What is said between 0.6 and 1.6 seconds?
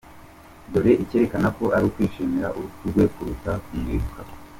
Dore icyerekana